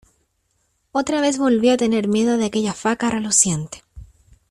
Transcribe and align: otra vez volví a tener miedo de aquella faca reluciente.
otra 0.93 1.21
vez 1.21 1.37
volví 1.37 1.69
a 1.69 1.77
tener 1.77 2.07
miedo 2.07 2.37
de 2.37 2.45
aquella 2.45 2.73
faca 2.73 3.11
reluciente. 3.11 3.83